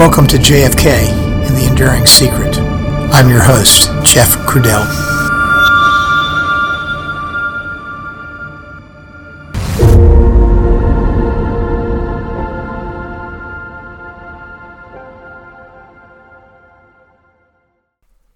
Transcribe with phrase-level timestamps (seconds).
[0.00, 2.56] Welcome to JFK and the Enduring Secret.
[3.12, 4.86] I'm your host, Jeff Crudell.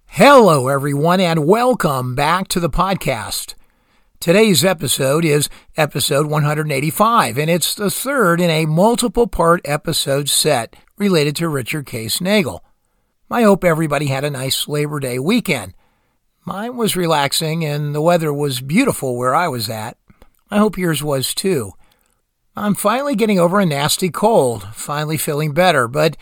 [0.05, 3.55] Hello, everyone, and welcome back to the podcast.
[4.25, 10.75] Today's episode is episode 185, and it's the third in a multiple part episode set
[10.97, 12.61] related to Richard Case Nagell.
[13.29, 15.75] I hope everybody had a nice Labor Day weekend.
[16.43, 19.95] Mine was relaxing, and the weather was beautiful where I was at.
[20.49, 21.73] I hope yours was too.
[22.55, 26.17] I'm finally getting over a nasty cold, finally feeling better, but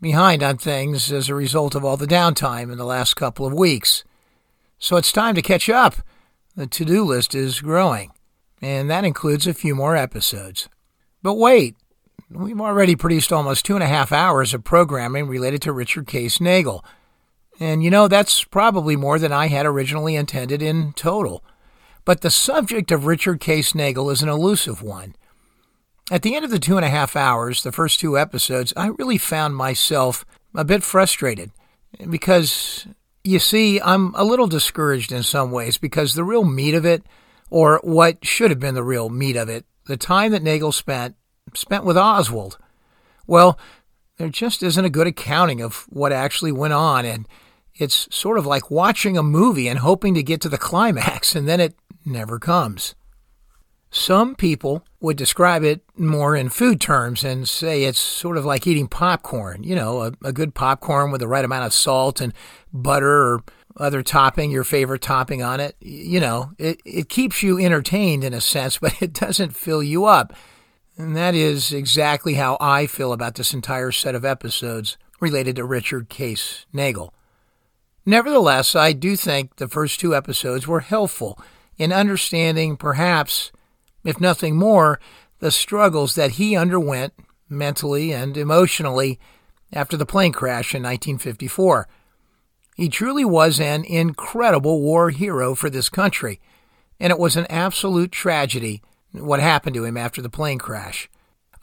[0.00, 3.52] behind on things as a result of all the downtime in the last couple of
[3.52, 4.04] weeks.
[4.78, 5.96] So it's time to catch up.
[6.54, 8.12] The to do list is growing,
[8.60, 10.68] and that includes a few more episodes.
[11.22, 11.76] But wait,
[12.30, 16.38] we've already produced almost two and a half hours of programming related to Richard Case
[16.38, 16.84] Nagell.
[17.58, 21.42] And you know, that's probably more than I had originally intended in total.
[22.04, 25.14] But the subject of Richard Case Nagell is an elusive one.
[26.10, 28.88] At the end of the two and a half hours, the first two episodes, I
[28.88, 31.52] really found myself a bit frustrated
[32.10, 32.86] because,
[33.24, 37.04] you see, I'm a little discouraged in some ways because the real meat of it,
[37.50, 41.16] or what should have been the real meat of it, the time that Nagell spent,
[41.54, 42.58] spent with Oswald.
[43.26, 43.58] Well,
[44.16, 47.28] there just isn't a good accounting of what actually went on, and
[47.74, 51.48] it's sort of like watching a movie and hoping to get to the climax, and
[51.48, 52.94] then it never comes.
[53.94, 58.66] Some people would describe it more in food terms and say it's sort of like
[58.66, 59.62] eating popcorn.
[59.64, 62.32] You know, a, a, good popcorn with the right amount of salt and
[62.72, 63.44] butter or
[63.76, 65.76] other topping, your favorite topping on it.
[65.80, 70.06] You know, it, it keeps you entertained in a sense, but it doesn't fill you
[70.06, 70.32] up.
[70.96, 75.66] And that is exactly how I feel about this entire set of episodes related to
[75.66, 77.10] Richard Case Nagell.
[78.06, 81.38] Nevertheless, I do think the first two episodes were helpful
[81.76, 83.52] in understanding perhaps
[84.04, 85.00] if nothing more,
[85.38, 87.12] the struggles that he underwent
[87.48, 89.18] mentally and emotionally
[89.72, 91.88] after the plane crash in 1954.
[92.76, 96.40] He truly was an incredible war hero for this country,
[96.98, 98.82] and it was an absolute tragedy
[99.12, 101.08] what happened to him after the plane crash.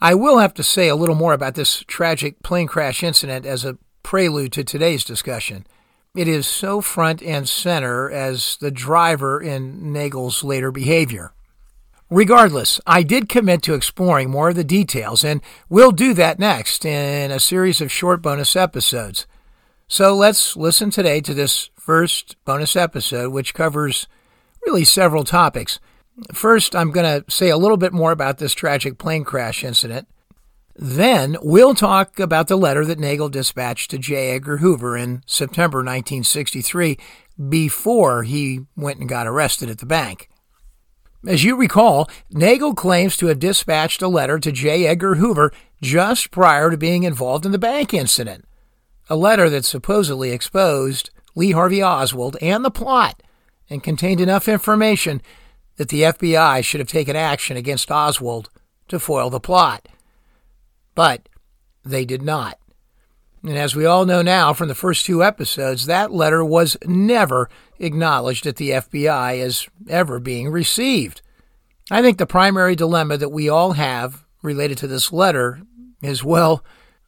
[0.00, 3.64] I will have to say a little more about this tragic plane crash incident as
[3.64, 5.66] a prelude to today's discussion.
[6.14, 11.32] It is so front and center as the driver in Nagell's later behavior.
[12.10, 16.84] Regardless, I did commit to exploring more of the details, and we'll do that next
[16.84, 19.28] in a series of short bonus episodes.
[19.86, 24.08] So let's listen today to this first bonus episode, which covers
[24.66, 25.78] really several topics.
[26.32, 30.08] First, I'm going to say a little bit more about this tragic plane crash incident.
[30.74, 34.30] Then, we'll talk about the letter that Nagell dispatched to J.
[34.30, 36.96] Edgar Hoover in September 1963
[37.48, 40.29] before he went and got arrested at the bank.
[41.26, 44.86] As you recall, Nagell claims to have dispatched a letter to J.
[44.86, 48.46] Edgar Hoover just prior to being involved in the bank incident.
[49.10, 53.22] A letter that supposedly exposed Lee Harvey Oswald and the plot
[53.68, 55.20] and contained enough information
[55.76, 58.48] that the FBI should have taken action against Oswald
[58.88, 59.88] to foil the plot.
[60.94, 61.28] But
[61.84, 62.58] they did not.
[63.42, 67.48] And as we all know now from the first two episodes, that letter was never
[67.78, 71.22] acknowledged at the FBI as ever being received.
[71.90, 75.62] I think the primary dilemma that we all have related to this letter
[76.02, 76.64] is, well,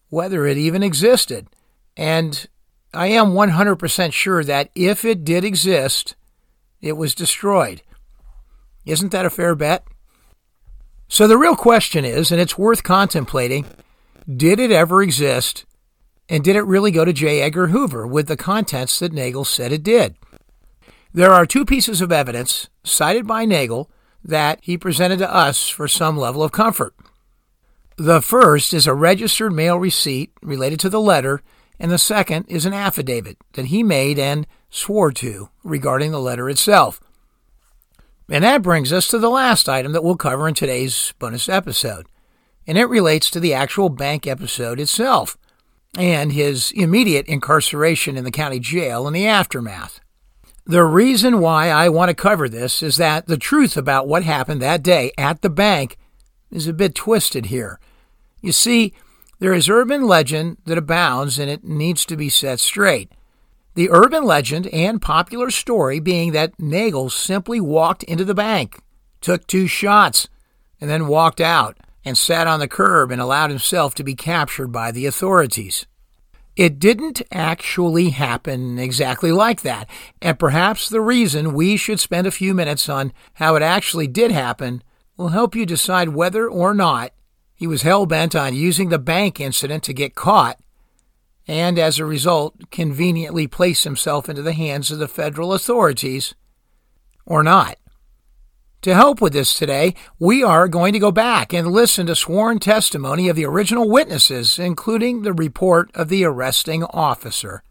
[0.09, 1.49] whether it even existed.
[1.97, 2.47] And
[2.95, 6.15] I am 100% sure that if it did exist,
[6.81, 7.83] it was destroyed.
[8.87, 9.85] Isn't that a fair bet?
[11.09, 13.67] So the real question is, and it's worth contemplating,
[14.35, 15.67] did it ever exist
[16.33, 17.43] and did it really go to J.
[17.43, 20.17] Edgar Hoover with the contents that Nagell said it did?
[21.13, 23.91] There are two pieces of evidence cited by Nagell
[24.25, 26.95] that he presented to us for some level of comfort.
[27.99, 31.43] The first is a registered mail receipt related to the letter,
[31.79, 36.49] and the second is an affidavit that he made and swore to regarding the letter
[36.49, 36.99] itself.
[38.31, 42.07] And that brings us to the last item that we'll cover in today's bonus episode,
[42.67, 45.37] and it relates to the actual bank episode itself
[45.97, 50.01] and his immediate incarceration in the county jail in the aftermath.
[50.65, 54.63] The reason why I want to cover this is that the truth about what happened
[54.63, 55.99] that day at the bank
[56.51, 57.81] is a bit twisted here.
[58.41, 58.95] You see,
[59.39, 63.11] there is urban legend that abounds and it needs to be set straight.
[63.75, 68.81] The urban legend and popular story being that Nagell simply walked into the bank,
[69.21, 70.29] took two shots,
[70.81, 74.69] and then walked out and sat on the curb and allowed himself to be captured
[74.69, 75.87] by the authorities.
[76.57, 79.89] It didn't actually happen exactly like that,
[80.21, 84.31] and perhaps the reason we should spend a few minutes on how it actually did
[84.31, 84.83] happen
[85.17, 87.13] will help you decide whether or not
[87.55, 90.59] he was hell bent on using the bank incident to get caught
[91.49, 96.35] and, as a result, conveniently place himself into the hands of the federal authorities
[97.27, 97.77] or not.
[98.83, 102.59] To help with this today, we are going to go back and listen to sworn
[102.59, 107.63] testimony of the original witnesses, including the report of the arresting officer.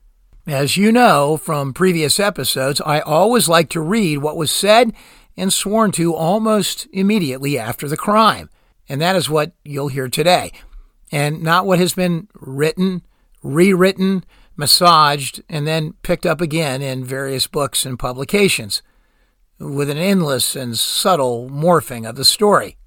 [0.48, 4.94] As you know from previous episodes, I always like to read what was said
[5.36, 8.50] and sworn to almost immediately after the crime.
[8.88, 10.54] And that is what you'll hear today,
[11.12, 13.02] and not what has been written,
[13.44, 14.24] rewritten,
[14.56, 18.82] massaged, and then picked up again in various books and publications
[19.62, 22.78] with an endless and subtle morphing of the story.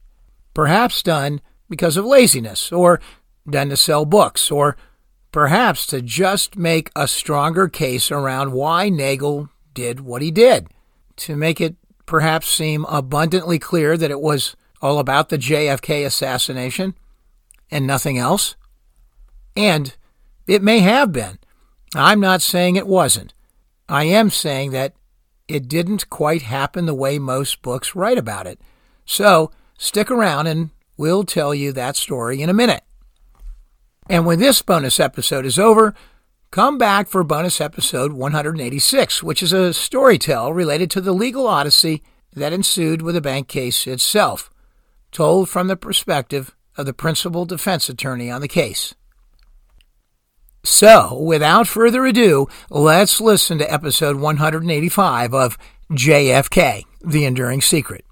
[0.53, 1.41] Perhaps done
[1.71, 3.01] because of laziness, or
[3.49, 4.77] done to sell books, or
[5.33, 10.69] perhaps to just make a stronger case around why Nagell did what he did,
[11.17, 11.77] to make it
[12.07, 16.95] perhaps seem abundantly clear that it was all about the JFK assassination
[17.71, 18.57] and nothing else.
[19.57, 19.97] And
[20.47, 21.39] it may have been.
[21.95, 23.33] I'm not saying it wasn't.
[23.89, 24.95] I am saying that
[25.49, 28.61] it didn't quite happen the way most books write about it.
[29.05, 32.83] So stick around and we'll tell you that story in a minute.
[34.09, 35.95] And when this bonus episode is over,
[36.51, 41.47] come back for bonus episode 186, which is a story tell related to the legal
[41.47, 42.03] odyssey
[42.35, 44.51] that ensued with the bank case itself,
[45.11, 48.95] told from the perspective of the principal defense attorney on the case.
[50.65, 55.59] So, without further ado, let's listen to episode 185 of
[55.93, 58.07] JFK The Enduring Secret.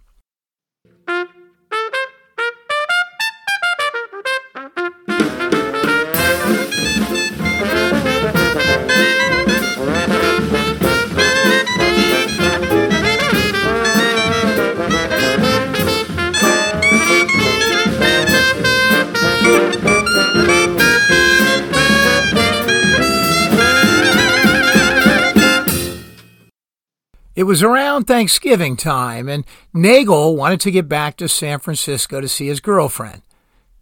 [27.43, 29.44] It was around Thanksgiving time, and
[29.75, 33.23] Nagell wanted to get back to San Francisco to see his girlfriend.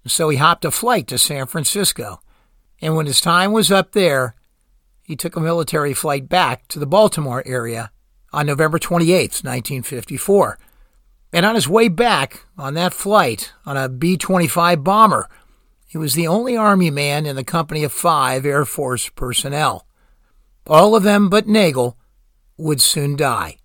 [0.07, 2.23] So he hopped a flight to San Francisco.
[2.81, 4.35] And when his time was up there,
[5.03, 7.91] he took a military flight back to the Baltimore area
[8.33, 10.59] on November 28, 1954.
[11.31, 15.29] And on his way back on that flight on a B 25 bomber,
[15.87, 19.87] he was the only Army man in the company of five Air Force personnel.
[20.67, 21.97] All of them but Nagell
[22.61, 23.57] would soon die.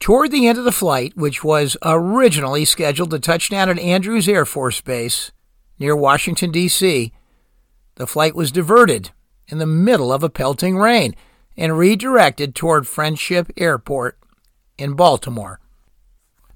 [0.00, 4.28] Toward the end of the flight, which was originally scheduled to touch down at Andrews
[4.28, 5.32] Air Force Base
[5.78, 7.12] near Washington, D.C.,
[7.96, 9.10] the flight was diverted
[9.48, 11.14] in the middle of a pelting rain
[11.56, 14.18] and redirected toward Friendship Airport
[14.76, 15.60] in Baltimore.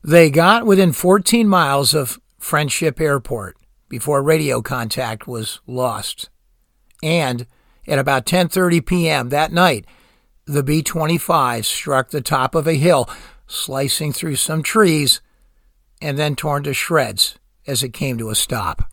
[0.02, 3.56] They got within 14 miles of Friendship Airport
[3.88, 6.28] before radio contact was lost.
[7.02, 7.46] And
[7.86, 9.28] at about 10:30 p.m.
[9.30, 9.86] that night,
[10.48, 13.08] the B 25 struck the top of a hill,
[13.46, 15.20] slicing through some trees,
[16.00, 18.90] and then torn to shreds as it came to a stop.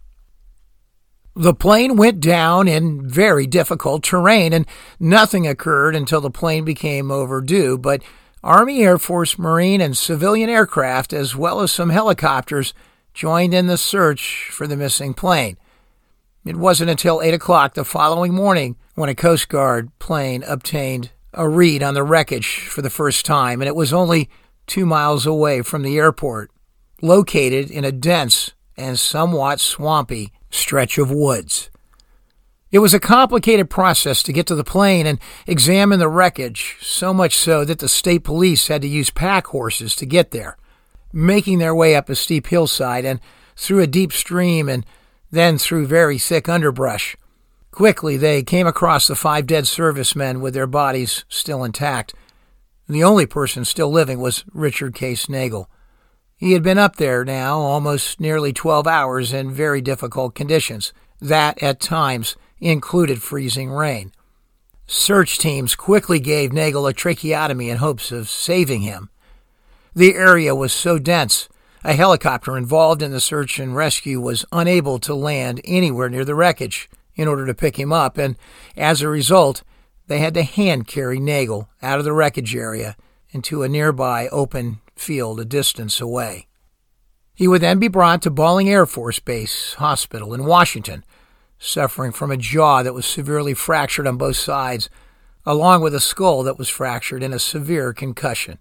[1.34, 4.66] The plane went down in very difficult terrain, and
[5.00, 7.78] nothing occurred until the plane became overdue.
[7.78, 8.04] But
[8.44, 12.74] Army, Air Force, Marine, and civilian aircraft, as well as some helicopters,
[13.14, 15.58] joined in the search for the missing plane.
[16.46, 21.48] It wasn't until 8 o'clock the following morning when a Coast Guard plane obtained a
[21.48, 24.30] read on the wreckage for the first time, and it was only
[24.68, 26.52] two miles away from the airport,
[27.02, 31.70] located in a dense and somewhat swampy stretch of woods.
[32.72, 37.14] It was a complicated process to get to the plane and examine the wreckage, so
[37.14, 40.58] much so that the state police had to use pack horses to get there,
[41.14, 43.20] making their way up a steep hillside and
[43.56, 44.86] through a deep stream and
[45.32, 47.16] then through very thick underbrush.
[47.76, 52.16] Quickly, they came across the five dead servicemen with their bodies still intact.
[52.88, 55.66] The only person still living was Richard Case Nagell.
[56.38, 61.62] He had been up there now almost nearly 12 hours in very difficult conditions, that
[61.62, 64.14] at times included freezing rain.
[64.88, 69.10] Search teams quickly gave Nagell a tracheotomy in hopes of saving him.
[69.94, 71.50] The area was so dense,
[71.84, 76.36] a helicopter involved in the search and rescue was unable to land anywhere near the
[76.36, 78.36] wreckage in order to pick him up, and
[78.76, 79.64] as a result,
[80.08, 82.96] they had to hand carry Nagell out of the wreckage area
[83.30, 86.48] into a nearby open field a distance away.
[87.34, 91.04] He would then be brought to Bolling Air Force Base Hospital in Washington,
[91.60, 94.90] suffering from a jaw that was severely fractured on both sides,
[95.46, 98.58] along with a skull that was fractured and a severe concussion.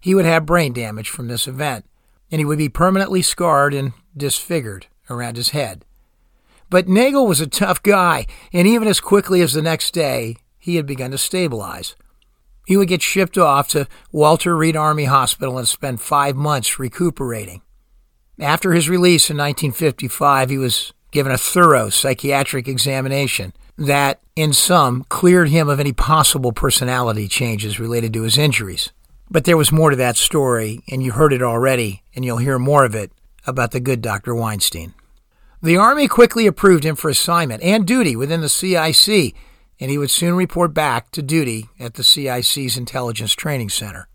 [0.00, 1.84] He would have brain damage from this event,
[2.30, 5.84] and he would be permanently scarred and disfigured around his head.
[6.70, 10.76] But Nagell was a tough guy, and even as quickly as the next day, he
[10.76, 11.96] had begun to stabilize.
[12.66, 17.62] He would get shipped off to Walter Reed Army Hospital and spend five months recuperating.
[18.38, 25.04] After his release in 1955, he was given a thorough psychiatric examination that, in sum,
[25.08, 28.92] cleared him of any possible personality changes related to his injuries.
[29.28, 32.58] But there was more to that story, and you heard it already, and you'll hear
[32.58, 33.10] more of it
[33.46, 34.34] about the good Dr.
[34.34, 34.94] Weinstein.
[35.62, 39.34] The Army quickly approved him for assignment and duty within the CIC,
[39.78, 44.08] and he would soon report back to duty at the CIC's Intelligence Training Center.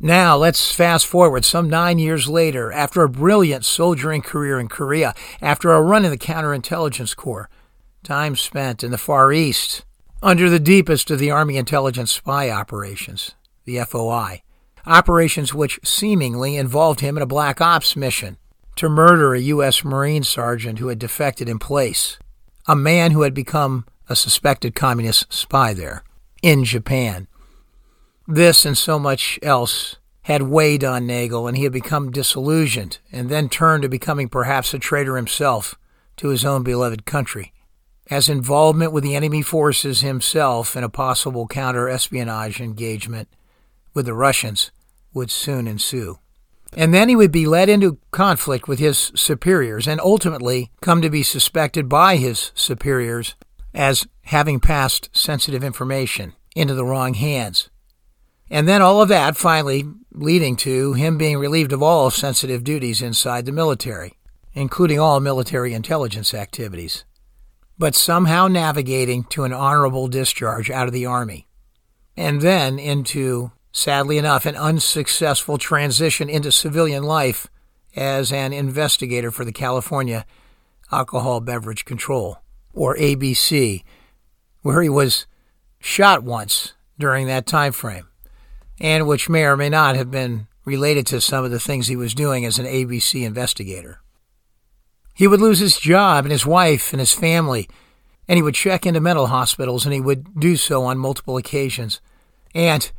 [0.00, 5.14] Now, let's fast forward some nine years later, after a brilliant soldiering career in Korea,
[5.42, 7.50] after a run in the Counterintelligence Corps,
[8.02, 9.84] time spent in the Far East,
[10.22, 13.34] under the deepest of the Army intelligence spy operations,
[13.66, 14.42] the FOI,
[14.86, 18.38] operations which seemingly involved him in a black ops mission
[18.76, 19.84] to murder a U.S.
[19.84, 22.18] Marine sergeant who had defected in place,
[22.66, 26.02] a man who had become a suspected communist spy there,
[26.42, 27.26] in Japan.
[28.26, 33.28] This and so much else had weighed on Nagell, and he had become disillusioned, and
[33.28, 35.74] then turned to becoming perhaps a traitor himself
[36.16, 37.52] to his own beloved country,
[38.10, 43.28] as involvement with the enemy forces himself in a possible counter espionage engagement
[43.92, 44.70] with the Russians
[45.12, 46.18] would soon ensue.
[46.76, 51.10] And then he would be led into conflict with his superiors and ultimately come to
[51.10, 53.34] be suspected by his superiors
[53.72, 57.70] as having passed sensitive information into the wrong hands.
[58.50, 63.02] And then all of that finally leading to him being relieved of all sensitive duties
[63.02, 64.18] inside the military,
[64.52, 67.04] including all military intelligence activities,
[67.78, 71.48] but somehow navigating to an honorable discharge out of the Army,
[72.16, 77.48] and then into sadly enough, an unsuccessful transition into civilian life
[77.96, 80.24] as an investigator for the California
[80.92, 82.38] Alcohol Beverage Control,
[82.72, 83.82] or ABC,
[84.62, 85.26] where he was
[85.80, 88.06] shot once during that time frame,
[88.80, 91.96] and which may or may not have been related to some of the things he
[91.96, 94.00] was doing as an ABC investigator.
[95.14, 97.68] He would lose his job and his wife and his family,
[98.28, 102.00] and he would check into mental hospitals, and he would do so on multiple occasions.
[102.54, 102.90] And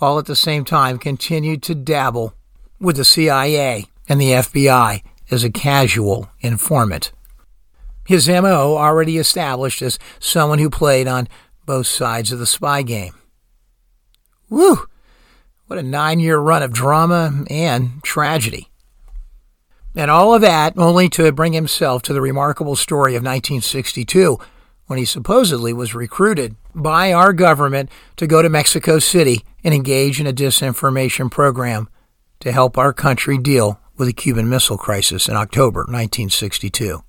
[0.00, 2.34] all at the same time continued to dabble
[2.80, 7.12] with the CIA and the FBI as a casual informant.
[8.06, 11.28] His MO already established as someone who played on
[11.66, 13.14] both sides of the spy game.
[14.48, 14.86] Whew!
[15.66, 18.68] What a nine year run of drama and tragedy.
[19.94, 24.38] And all of that only to bring himself to the remarkable story of 1962
[24.86, 30.20] when he supposedly was recruited by our government to go to Mexico City and engage
[30.20, 31.88] in a disinformation program
[32.40, 37.02] to help our country deal with the Cuban Missile Crisis in October 1962.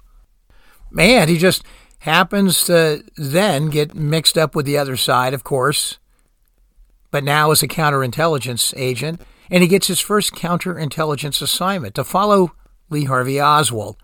[0.90, 1.64] Man, he just
[2.00, 6.00] happens to then get mixed up with the other side, of course,
[7.12, 12.52] but now as a counterintelligence agent, and he gets his first counterintelligence assignment to follow
[12.90, 13.98] Lee Harvey Oswald,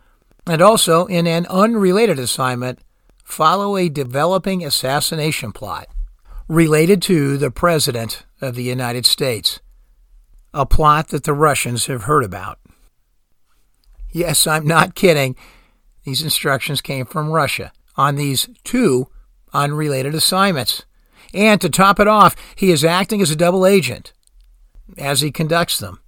[0.46, 2.80] and also in an unrelated assignment
[3.28, 5.88] follow a developing assassination plot
[6.48, 9.60] related to the President of the United States,
[10.54, 12.58] a plot that the Russians have heard about.
[14.14, 15.36] Yes, I'm not kidding.
[16.06, 19.08] These instructions came from Russia on these two
[19.54, 20.86] unrelated assignments.
[21.34, 24.14] And to top it off, he is acting as a double agent
[24.98, 26.00] as he conducts them.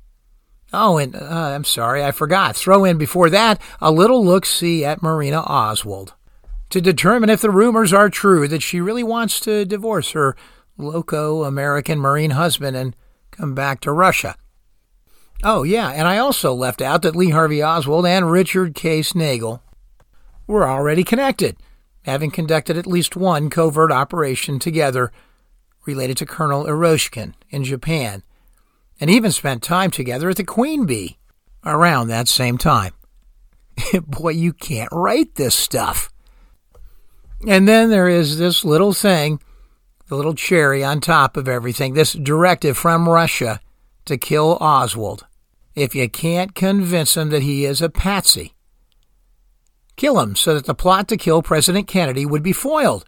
[0.71, 2.55] Oh, and uh, I'm sorry, I forgot.
[2.55, 6.13] Throw in before that a little look see at Marina Oswald
[6.69, 10.35] to determine if the rumors are true that she really wants to divorce her
[10.77, 12.95] loco American Marine husband and
[13.31, 14.35] come back to Russia.
[15.43, 19.61] Oh, yeah, and I also left out that Lee Harvey Oswald and Richard Case Nagell
[20.47, 21.55] were already connected,
[22.03, 25.11] having conducted at least one covert operation together
[25.85, 28.23] related to Colonel Eroshkin in Japan,
[28.99, 31.17] and even spent time together at the Queen Bee
[31.65, 32.93] around that same time.
[34.07, 36.09] Boy, you can't write this stuff.
[37.47, 39.39] And then there is this little thing,
[40.07, 43.59] the little cherry on top of everything, this directive from Russia
[44.05, 45.25] to kill Oswald.
[45.75, 48.53] If you can't convince him that he is a patsy,
[49.95, 53.05] kill him so that the plot to kill President Kennedy would be foiled.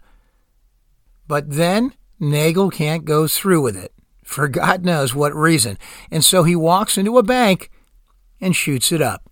[1.26, 3.92] But then Nagell can't go through with it,
[4.24, 5.76] for God knows what reason,
[6.10, 7.70] and so he walks into a bank
[8.40, 9.28] and shoots it up.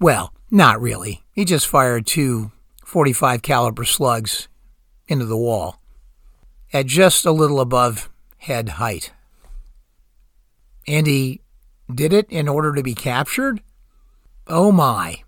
[0.00, 1.22] Well, not really.
[1.32, 2.52] He just fired two
[2.84, 4.48] 45 caliber slugs
[5.08, 5.80] into the wall
[6.72, 9.12] at just a little above head height.
[10.86, 11.40] And he
[11.92, 13.62] did it in order to be captured?
[14.46, 15.22] Oh my.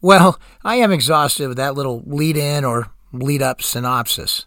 [0.00, 4.46] Well, I am exhausted with that little lead in or lead up synopsis.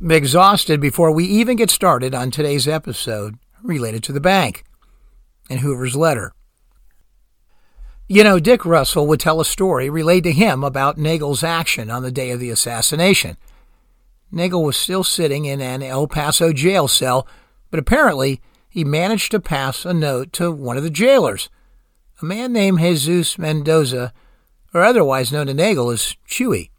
[0.00, 4.64] I'm exhausted before we even get started on today's episode related to the bank
[5.48, 6.32] and Hoover's letter.
[8.12, 12.02] You know, Dick Russell would tell a story relayed to him about Nagell's action on
[12.02, 13.36] the day of the assassination.
[14.32, 17.24] Nagell was still sitting in an El Paso jail cell,
[17.70, 21.50] but apparently he managed to pass a note to one of the jailers,
[22.20, 24.12] a man named Jesus Mendoza,
[24.74, 26.70] or otherwise known to Nagell as Chewy.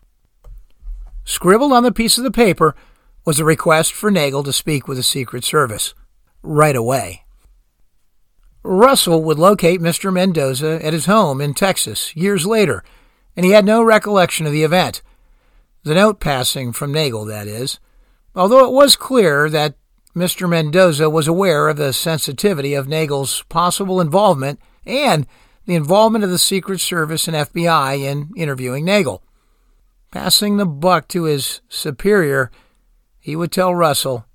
[1.24, 2.76] Scribbled on the piece of the paper
[3.24, 5.94] was a request for Nagell to speak with the Secret Service
[6.44, 7.24] right away.
[8.64, 10.14] Russell would locate Mr.
[10.14, 12.84] Mendoza at his home in Texas years later,
[13.36, 15.02] and he had no recollection of the event.
[15.84, 17.80] The note passing from Nagell, that is.
[18.36, 19.76] Although it was clear that
[20.16, 20.48] Mr.
[20.48, 25.26] Mendoza was aware of the sensitivity of Nagell's possible involvement and
[25.66, 29.22] the involvement of the Secret Service and FBI in interviewing Nagell.
[30.12, 32.52] Passing the buck to his superior,
[33.20, 34.26] he would tell Russell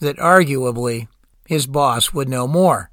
[0.00, 1.08] that arguably
[1.46, 2.90] his boss would know more.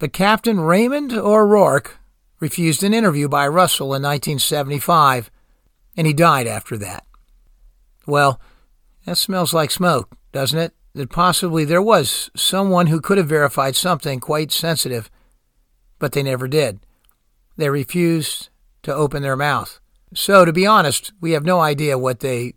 [0.00, 1.98] But Captain Raymond O'Rourke
[2.40, 5.30] refused an interview by Russell in 1975,
[5.94, 7.04] and he died after that.
[8.06, 8.40] Well,
[9.04, 10.72] that smells like smoke, doesn't it?
[10.94, 15.10] That possibly there was someone who could have verified something quite sensitive,
[15.98, 16.80] but they never did.
[17.58, 18.48] They refused
[18.84, 19.80] to open their mouth.
[20.14, 22.54] So, to be honest, we have no idea what they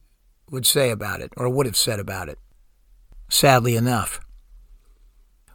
[0.49, 2.39] would say about it or would have said about it.
[3.29, 4.21] Sadly enough.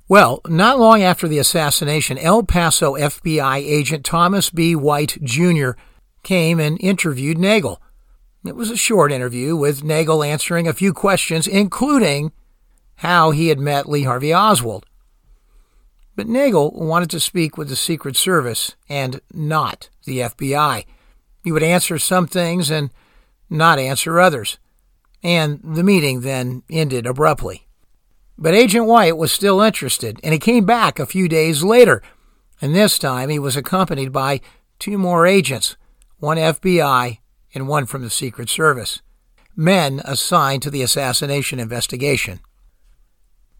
[0.08, 4.74] Well, not long after the assassination, El Paso FBI agent Thomas B.
[4.74, 5.72] White Jr.
[6.22, 7.76] came and interviewed Nagell.
[8.42, 12.32] It was a short interview with Nagell answering a few questions, including
[12.96, 14.86] how he had met Lee Harvey Oswald.
[16.16, 20.86] But Nagell wanted to speak with the Secret Service and not the FBI.
[21.44, 22.90] He would answer some things and
[23.50, 24.58] not answer others.
[25.22, 27.67] And the meeting then ended abruptly.
[28.38, 32.02] But Agent White was still interested, and he came back a few days later.
[32.62, 34.40] And this time he was accompanied by
[34.78, 35.76] two more agents,
[36.18, 37.18] one FBI
[37.54, 39.02] and one from the Secret Service,
[39.56, 42.38] men assigned to the assassination investigation.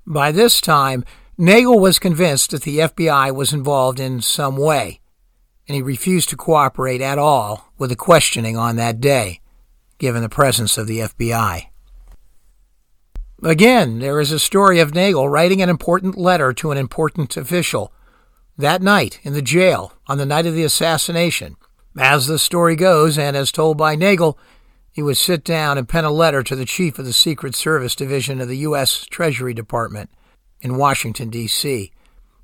[0.07, 1.05] By this time,
[1.38, 5.01] Nagell was convinced that the FBI was involved in some way,
[5.67, 9.41] and he refused to cooperate at all with the questioning on that day,
[9.99, 11.67] given the presence of the FBI.
[13.42, 17.92] Again, there is a story of Nagell writing an important letter to an important official
[18.57, 21.57] that night in the jail on the night of the assassination.
[21.96, 24.37] As the story goes, and as told by Nagell,
[24.90, 27.94] he would sit down and pen a letter to the chief of the Secret Service
[27.94, 29.07] Division of the U.S.
[29.07, 30.11] Treasury Department
[30.61, 31.92] in Washington, D.C.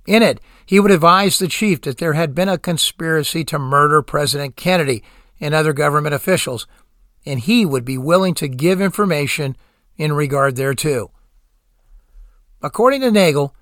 [0.06, 4.00] In it, he would advise the chief that there had been a conspiracy to murder
[4.00, 5.02] President Kennedy
[5.40, 6.68] and other government officials,
[7.26, 9.56] and he would be willing to give information
[9.96, 11.10] in regard thereto.
[12.62, 13.52] According to Nagell,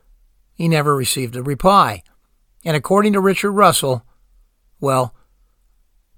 [0.55, 2.03] he never received a reply.
[2.65, 4.05] And according to Richard Russell,
[4.81, 5.15] well,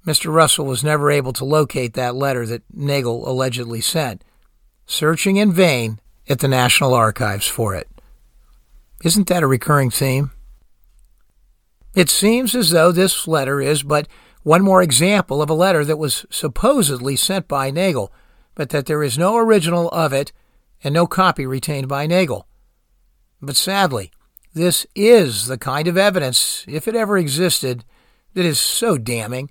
[0.06, 0.32] Mr.
[0.32, 4.22] Russell was never able to locate that letter that Nagell allegedly sent,
[4.86, 5.98] searching in vain
[6.28, 7.88] at the National Archives for it.
[9.02, 10.30] Isn't that a recurring theme?
[11.94, 14.08] It seems as though this letter is but
[14.42, 18.10] one more example of a letter that was supposedly sent by Nagell
[18.54, 20.32] but that there is no original of it
[20.82, 22.44] and no copy retained by Nagell.
[23.40, 24.10] But sadly,
[24.52, 27.84] this is the kind of evidence, if it ever existed,
[28.34, 29.50] that is so damning.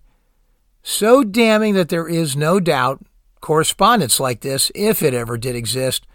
[0.81, 3.05] So damning that there is no doubt
[3.41, 6.07] correspondence like this, if it ever did exist,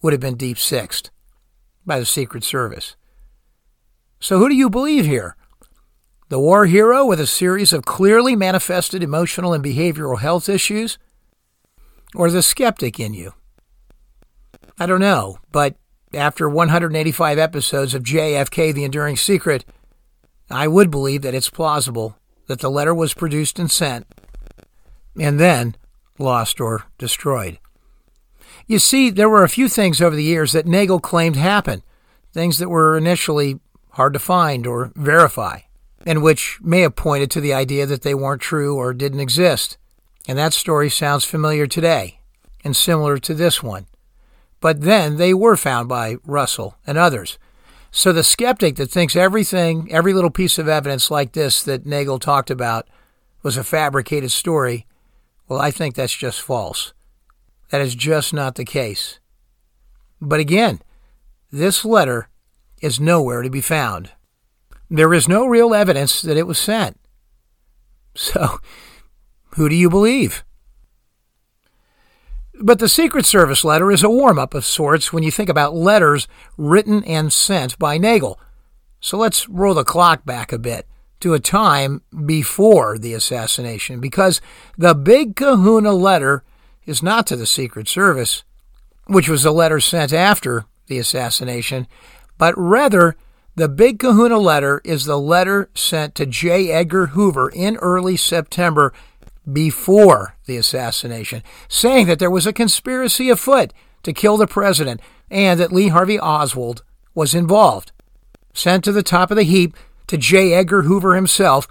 [0.00, 1.10] would have been deep sixed
[1.84, 2.96] by the Secret Service.
[4.18, 5.36] So, who do you believe here?
[6.30, 10.98] The war hero with a series of clearly manifested emotional and behavioral health issues?
[12.14, 13.34] Or the skeptic in you?
[14.78, 15.76] I don't know, but
[16.12, 19.64] after 185 episodes of JFK The Enduring Secret,
[20.50, 24.06] I would believe that it's plausible that the letter was produced and sent,
[25.18, 25.76] and then
[26.18, 27.58] lost or destroyed.
[28.66, 31.82] You see, there were a few things over the years that Nagell claimed happened,
[32.32, 33.58] things that were initially
[33.90, 35.60] hard to find or verify,
[36.06, 39.78] and which may have pointed to the idea that they weren't true or didn't exist.
[40.26, 42.20] And that story sounds familiar today
[42.64, 43.86] and similar to this one.
[44.60, 47.38] But then they were found by Russell and others.
[47.90, 52.20] So the skeptic that thinks everything, every little piece of evidence like this that Nagell
[52.20, 52.88] talked about
[53.42, 54.86] was a fabricated story,
[55.46, 56.94] Well, I think that's just false.
[57.70, 59.20] That is just not the case.
[60.20, 60.80] But again,
[61.52, 62.28] this letter
[62.80, 64.10] is nowhere to be found.
[64.90, 66.98] There is no real evidence that it was sent.
[68.16, 68.60] So,
[69.54, 70.44] who do you believe?
[72.60, 75.74] But the Secret Service letter is a warm up of sorts when you think about
[75.74, 78.36] letters written and sent by Nagell.
[79.00, 80.86] So let's roll the clock back a bit
[81.20, 84.40] to a time before the assassination, because
[84.78, 86.44] the Big Kahuna letter
[86.86, 88.44] is not to the Secret Service,
[89.06, 91.86] which was a letter sent after the assassination,
[92.38, 93.16] but rather
[93.56, 96.70] the Big Kahuna letter is the letter sent to J.
[96.70, 98.92] Edgar Hoover in early September
[99.50, 105.58] before the assassination, saying that there was a conspiracy afoot to kill the president and
[105.58, 106.82] that Lee Harvey Oswald
[107.14, 107.92] was involved.
[108.52, 109.76] Sent to the top of the heap
[110.06, 110.52] to J.
[110.52, 111.66] Edgar Hoover himself,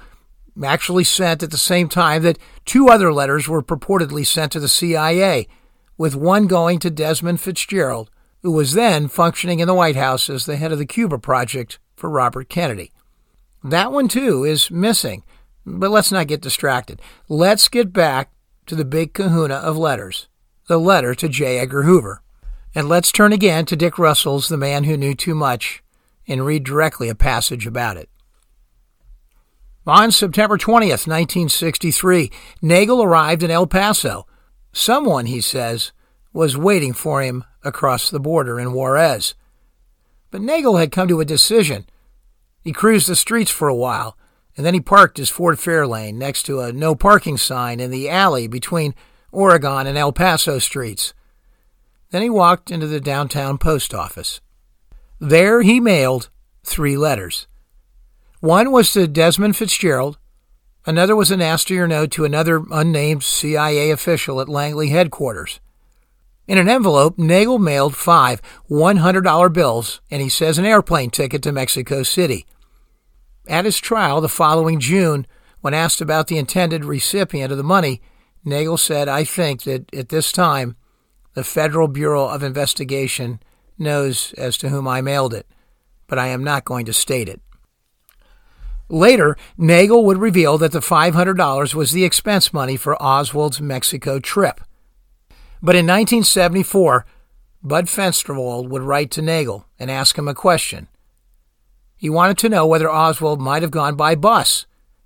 [0.63, 4.67] actually sent at the same time that two other letters were purportedly sent to the
[4.67, 5.47] CIA,
[5.97, 8.09] with one going to Desmond Fitzgerald,
[8.41, 11.79] who was then functioning in the White House as the head of the Cuba Project
[11.95, 12.91] for Robert Kennedy.
[13.63, 15.23] That one, too, is missing
[15.65, 17.01] but let's not get distracted.
[17.29, 18.31] Let's get back
[18.65, 20.27] to the big kahuna of letters,
[20.67, 21.59] the letter to J.
[21.59, 22.21] Edgar Hoover.
[22.75, 25.83] And let's turn again to Dick Russell's The Man Who Knew Too Much
[26.27, 28.09] and read directly a passage about it.
[29.85, 34.25] On September 20th, 1963, Nagell arrived in El Paso.
[34.71, 35.91] Someone, he says,
[36.31, 39.35] was waiting for him across the border in Juarez.
[40.31, 41.85] But Nagell had come to a decision.
[42.63, 44.17] He cruised the streets for a while
[44.55, 48.09] and then he parked his Ford Fairlane next to a no parking sign in the
[48.09, 48.93] alley between
[49.31, 51.13] Oregon and El Paso streets.
[52.11, 54.41] Then he walked into the downtown post office.
[55.19, 56.29] There he mailed
[56.63, 57.47] three letters.
[58.39, 60.17] One was to Desmond Fitzgerald,
[60.85, 65.59] another was a nastier note to another unnamed CIA official at Langley headquarters.
[66.45, 71.53] In an envelope, Nagell mailed five $100 bills, and he says an airplane ticket to
[71.53, 72.45] Mexico City.
[73.47, 75.27] At his trial the following June,
[75.61, 78.01] when asked about the intended recipient of the money,
[78.45, 80.75] Nagell said, I think that at this time,
[81.33, 83.41] the Federal Bureau of Investigation
[83.77, 85.47] knows as to whom I mailed it,
[86.07, 87.41] but I am not going to state it.
[88.89, 94.61] Later, Nagell would reveal that the $500 was the expense money for Oswald's Mexico trip.
[95.61, 97.05] But in 1974,
[97.63, 100.89] Bud Fensterwald would write to Nagell and ask him a question.
[102.03, 104.65] He wanted to know whether Oswald might have gone by bus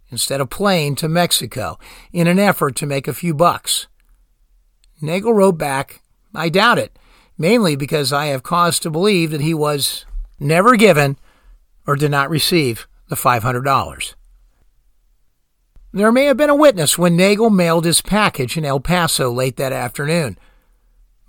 [0.10, 1.78] instead of plane to Mexico
[2.12, 3.86] in an effort to make a few bucks.
[5.00, 6.02] Nagell wrote back,
[6.34, 6.98] I doubt it,
[7.38, 10.08] mainly because I have cause to believe that he was
[10.40, 11.20] never given
[11.86, 14.16] or did not receive the $500.
[15.94, 19.58] There may have been a witness when Nagell mailed his package in El Paso late
[19.58, 20.36] that afternoon.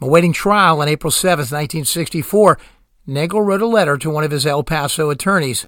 [0.01, 2.59] Awaiting trial on April 7, 1964,
[3.09, 5.67] Nagell wrote a letter to one of his El Paso attorneys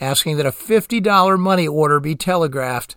[0.00, 2.96] asking that a $50 money order be telegraphed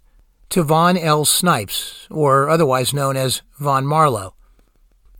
[0.49, 1.25] to Vaughn L.
[1.25, 4.33] Snipes, or otherwise known as Vaughn Marlowe.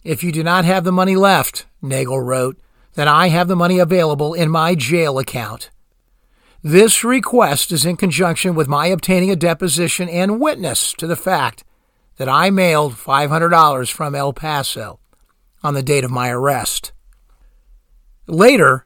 [0.04, 2.58] If you do not have the money left, Nagell wrote,
[2.96, 5.70] then I have the money available in my jail account.
[6.64, 11.64] This request is in conjunction with my obtaining a deposition and witness to the fact
[12.18, 15.00] that I mailed $500 from El Paso
[15.62, 16.93] on the date of my arrest.
[18.28, 18.86] Later,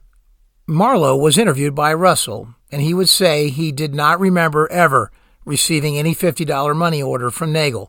[0.66, 5.10] Marlowe was interviewed by Russell, and he would say he did not remember ever
[5.44, 7.88] receiving any $50 money order from Nagell.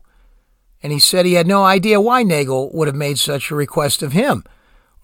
[0.82, 4.02] And he said he had no idea why Nagell would have made such a request
[4.02, 4.44] of him,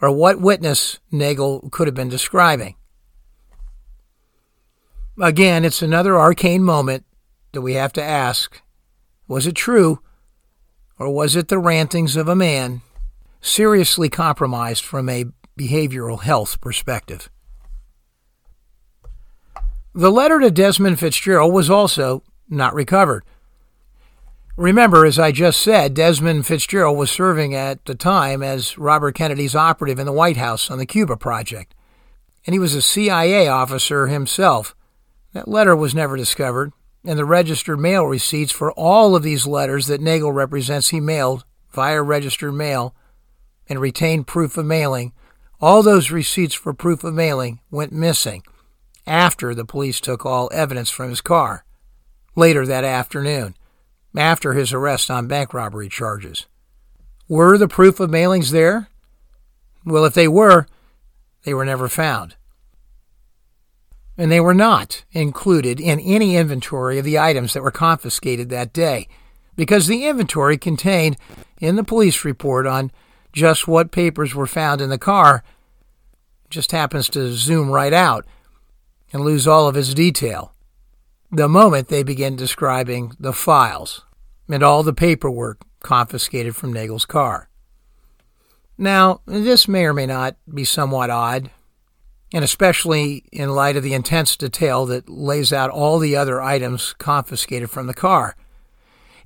[0.01, 2.77] or what witness Nagell could have been describing.
[5.21, 7.05] Again, it's another arcane moment
[7.53, 8.63] that we have to ask
[9.29, 10.01] was it true,
[10.99, 12.81] or was it the rantings of a man
[13.41, 15.25] seriously compromised from a
[15.59, 17.31] behavioral health perspective.
[19.95, 23.25] The letter to Desmond Fitzgerald was also not recovered.
[24.57, 29.55] Remember, as I just said, Desmond Fitzgerald was serving at the time as Robert Kennedy's
[29.55, 31.75] operative in the White House on the Cuba Project,
[32.47, 34.75] and he was a CIA officer himself.
[35.33, 36.73] That letter was never discovered,
[37.05, 41.45] and the registered mail receipts for all of these letters that Nagell represents he mailed
[41.71, 42.95] via registered mail
[43.69, 45.13] and retained proof of mailing
[45.61, 48.43] all those receipts for proof of mailing went missing
[49.07, 51.65] after the police took all evidence from his car
[52.35, 53.55] later that afternoon,
[54.17, 56.47] after his arrest on bank robbery charges.
[57.29, 58.89] Were the proof of mailings there?
[59.85, 60.67] Well, if they were,
[61.45, 62.37] they were never found.
[64.19, 68.73] And they were not included in any inventory of the items that were confiscated that
[68.73, 69.09] day,
[69.57, 71.17] because the inventory contained
[71.61, 72.91] in the police report on
[73.37, 75.45] just what papers were found in the car
[76.49, 78.25] just happens to zoom right out
[79.13, 80.55] and lose all of its detail
[81.31, 84.05] the moment they begin describing the files
[84.49, 87.51] and all the paperwork confiscated from Nagell's car.
[88.79, 91.51] Now, this may or may not be somewhat odd,
[92.33, 96.95] and especially in light of the intense detail that lays out all the other items
[96.95, 98.35] confiscated from the car.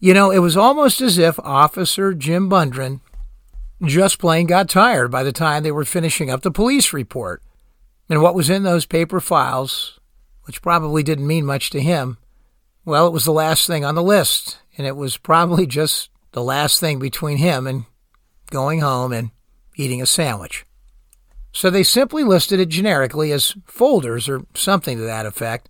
[0.01, 3.01] You know, it was almost as if Officer Jim Bundren
[3.85, 7.43] just plain got tired by the time they were finishing up the police report.
[8.09, 10.01] And what was in those paper files
[10.51, 12.19] which probably didn't mean much to him,
[12.85, 16.43] well, it was the last thing on the list, and it was probably just the
[16.43, 17.85] last thing between him and
[18.51, 19.31] going home and
[19.77, 20.67] eating a sandwich.
[21.53, 25.69] So they simply listed it generically as folders or something to that effect.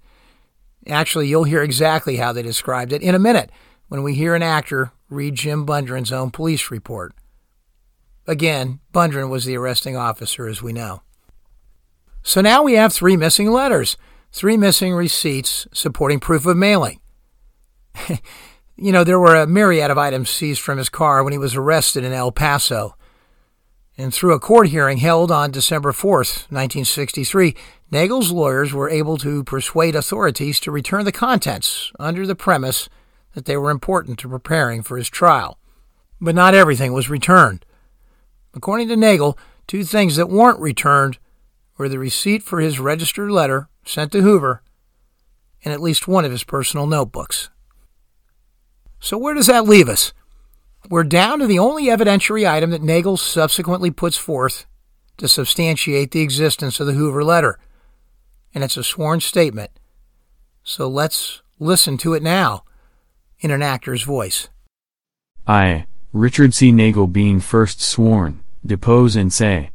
[0.87, 3.51] Actually, you'll hear exactly how they described it in a minute
[3.89, 7.13] when we hear an actor read Jim Bundren's own police report.
[8.31, 11.03] Again, Bundren was the arresting officer, as we know.
[12.23, 13.97] So now we have three missing letters
[14.31, 17.01] three missing receipts supporting proof of mailing.
[18.77, 21.57] you know, there were a myriad of items seized from his car when he was
[21.57, 22.95] arrested in El Paso.
[23.99, 27.57] And through a court hearing held on December 4th, 1963,
[27.91, 32.89] Nagell's lawyers were able to persuade authorities to return the contents under the premise
[33.35, 35.59] that they were important to preparing for his trial.
[36.21, 37.65] But not everything was returned.
[38.55, 41.19] According to Nagell, two things that weren't returned
[41.77, 44.63] were the receipt for his registered letter sent to Hoover,
[45.65, 47.51] and at least one of his personal notebooks.
[48.99, 50.13] So, where does that leave us?
[50.89, 54.67] We're down to the only evidentiary item that Nagell subsequently puts forth
[55.19, 57.59] to substantiate the existence of the Hoover letter,
[58.55, 59.71] and it's a sworn statement.
[60.63, 62.65] So, let's listen to it now
[63.39, 64.49] in an actor's voice.
[65.47, 66.73] I, Richard C.
[66.73, 69.71] Nagell, being first sworn, depose and say.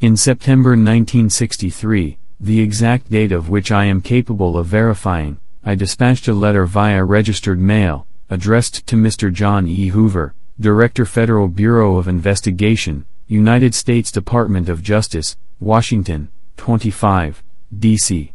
[0.00, 6.26] In September 1963, the exact date of which I am capable of verifying, I dispatched
[6.28, 9.30] a letter via registered mail, addressed to Mr.
[9.30, 9.88] John E.
[9.88, 17.42] Hoover, Director Federal Bureau of Investigation, United States Department of Justice, Washington, 25,
[17.78, 18.32] D.C.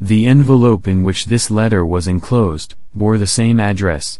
[0.00, 4.18] The envelope in which this letter was enclosed, bore the same address.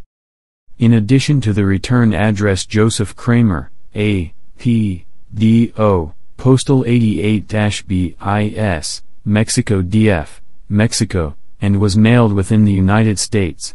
[0.79, 4.33] In addition to the return address Joseph Kramer, A.
[4.59, 5.07] P.
[5.35, 5.73] D.
[5.77, 6.13] O.
[6.37, 10.29] Postal 88-BIS, Mexico DF,
[10.69, 13.75] Mexico, and was mailed within the United States.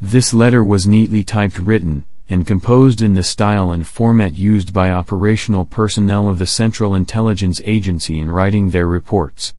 [0.00, 4.90] This letter was neatly typed written, and composed in the style and format used by
[4.90, 9.54] operational personnel of the Central Intelligence Agency in writing their reports.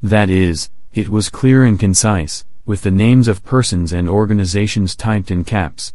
[0.00, 5.30] That is, it was clear and concise, with the names of persons and organizations typed
[5.30, 5.94] in caps.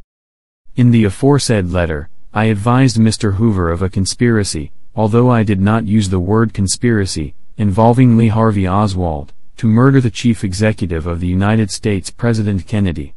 [0.75, 3.35] In the aforesaid letter, I advised Mr.
[3.35, 8.67] Hoover of a conspiracy, although I did not use the word conspiracy, involving Lee Harvey
[8.67, 13.13] Oswald, to murder the chief executive of the United States President Kennedy.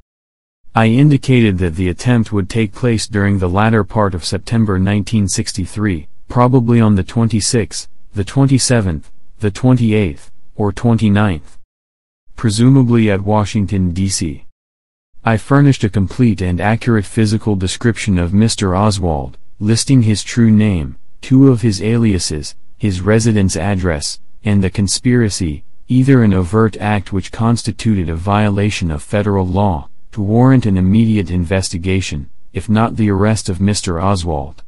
[0.75, 6.09] I indicated that the attempt would take place during the latter part of September 1963,
[6.29, 9.05] probably on the 26th, the 27th,
[9.41, 11.56] the 28th, or 29th.
[12.37, 14.45] Presumably at Washington, D.C.
[15.25, 18.79] I furnished a complete and accurate physical description of Mr.
[18.79, 25.65] Oswald, listing his true name, two of his aliases, his residence address, and the conspiracy,
[25.89, 31.31] either an overt act which constituted a violation of federal law, to warrant an immediate
[31.31, 34.03] investigation, if not the arrest of Mr.
[34.03, 34.63] Oswald.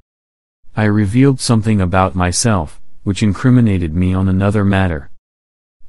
[0.74, 5.10] I revealed something about myself, which incriminated me on another matter.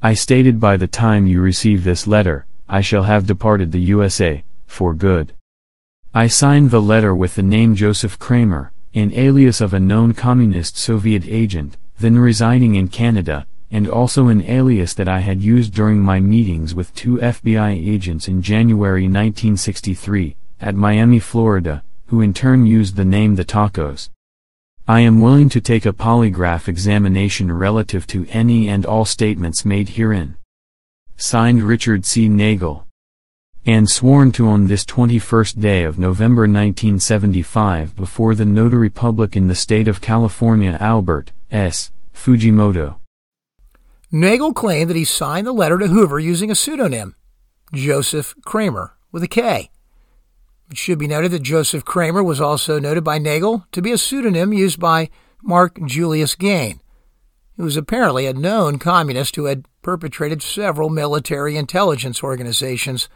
[0.01, 4.45] I stated by the time you receive this letter, I shall have departed the USA,
[4.65, 5.33] for good.
[6.13, 10.77] I signed the letter with the name Joseph Kramer, an alias of a known communist
[10.77, 15.99] Soviet agent, then residing in Canada, and also an alias that I had used during
[15.99, 22.65] my meetings with two FBI agents in January 1963, at Miami, Florida, who in turn
[22.65, 24.09] used the name The Tacos.
[24.89, 29.89] I am willing to take a polygraph examination relative to any and all statements made
[29.89, 30.35] herein.
[31.15, 32.27] Signed Richard C.
[32.27, 32.85] Nagell
[33.67, 39.47] and sworn to on this 21st day of November 1975 before the notary public in
[39.47, 41.91] the state of California Albert S.
[42.11, 42.95] Fujimoto.
[44.11, 47.15] Nagell claimed that he signed the letter to Hoover using a pseudonym,
[47.71, 49.69] Joseph Kramer, with a K.
[50.69, 53.97] It should be noted that Joseph Kramer was also noted by Nagell to be a
[53.97, 55.09] pseudonym used by
[55.41, 56.79] Mark Julius Gayn,
[57.57, 63.09] who was apparently a known communist who had perpetrated several military intelligence organizations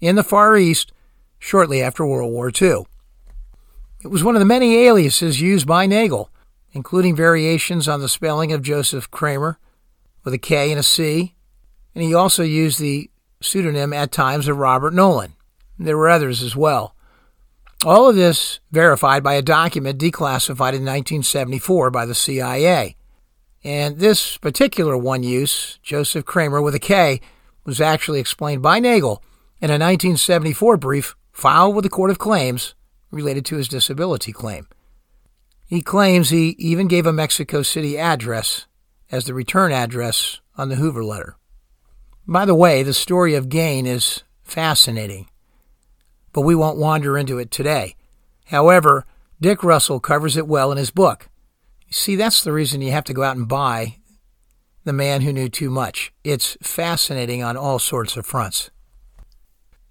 [0.00, 0.92] in the Far East
[1.40, 2.84] shortly after World War II.
[4.02, 6.28] It was one of the many aliases used by Nagell,
[6.72, 9.58] including variations on the spelling of Joseph Kramer
[10.22, 11.34] with a K and a C,
[11.92, 13.10] and he also used the
[13.42, 15.34] pseudonym at times of Robert Nolan.
[15.76, 16.94] There were others as well.
[17.84, 22.94] All of this verified by a document declassified in 1974 by the CIA.
[23.64, 27.22] And this particular one use, Joseph Kramer with a K,
[27.64, 29.22] was actually explained by Nagell
[29.60, 32.74] in a 1974 brief filed with the Court of Claims
[33.10, 34.66] related to his disability claim.
[35.66, 38.66] He claims he even gave a Mexico City address
[39.10, 41.36] as the return address on the Hoover letter.
[42.26, 45.28] By the way, the story of Gayn is fascinating,
[46.32, 47.96] but we won't wander into it today.
[48.46, 49.06] However,
[49.40, 51.28] Dick Russell covers it well in his book.
[51.90, 53.96] See, that's the reason you have to go out and buy
[54.84, 56.12] The Man Who Knew Too Much.
[56.22, 58.70] It's fascinating on all sorts of fronts.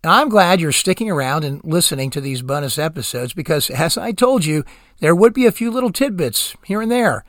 [0.03, 4.45] I'm glad you're sticking around and listening to these bonus episodes because, as I told
[4.45, 4.63] you,
[4.99, 7.25] there would be a few little tidbits here and there.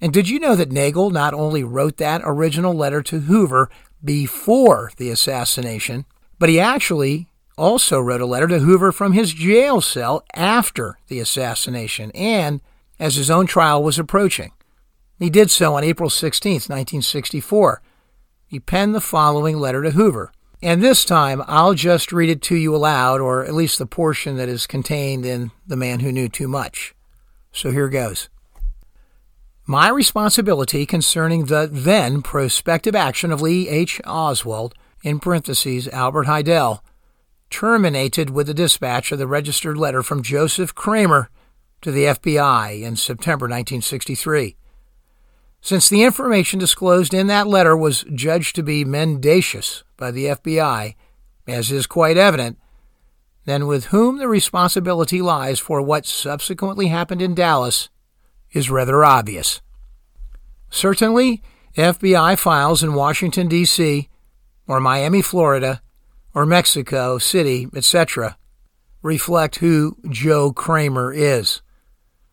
[0.00, 3.70] And did you know that Nagell not only wrote that original letter to Hoover
[4.02, 6.04] before the assassination,
[6.38, 7.27] but he actually
[7.58, 12.60] also wrote a letter to Hoover from his jail cell after the assassination and
[12.98, 14.52] as his own trial was approaching.
[15.18, 17.82] He did so on April 16, 1964.
[18.46, 20.32] He penned the following letter to Hoover.
[20.62, 24.36] And this time, I'll just read it to you aloud, or at least the portion
[24.36, 26.94] that is contained in The Man Who Knew Too Much.
[27.52, 28.28] So here goes.
[29.66, 34.00] My responsibility concerning the then prospective action of Lee H.
[34.04, 36.80] Oswald, in parentheses, Albert Hidell,
[37.50, 41.30] terminated with the dispatch of the registered letter from Joseph Kramer
[41.80, 44.56] to the FBI in September 1963.
[45.60, 50.94] Since the information disclosed in that letter was judged to be mendacious by the FBI,
[51.46, 52.58] as is quite evident,
[53.44, 57.88] then with whom the responsibility lies for what subsequently happened in Dallas
[58.52, 59.60] is rather obvious.
[60.70, 61.42] Certainly,
[61.76, 64.08] FBI files in Washington, D.C.,
[64.66, 65.80] or Miami, Florida,
[66.38, 68.38] or Mexico City, etc.,
[69.02, 71.62] reflect who Joe Kramer is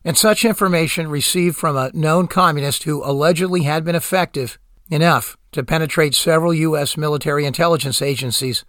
[0.04, 5.64] and such information received from a known communist who allegedly had been effective enough to
[5.64, 6.96] penetrate several U.S.
[6.96, 8.64] military intelligence agencies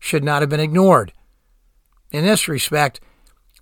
[0.00, 1.12] should not have been ignored.
[2.10, 2.98] In this respect,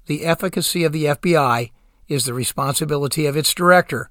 [0.07, 1.73] the efficacy of the FBI
[2.09, 4.09] is the responsibility of its director,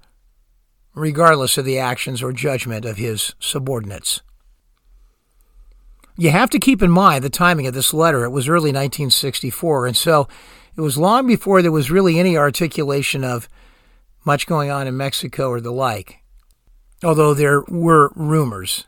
[0.94, 4.22] regardless of the actions or judgment of his subordinates.
[6.20, 8.24] You have to keep in mind the timing of this letter.
[8.24, 10.28] It was early 1964, and so
[10.76, 13.48] it was long before there was really any articulation of
[14.26, 16.18] much going on in Mexico or the like,
[17.04, 18.88] although there were rumors.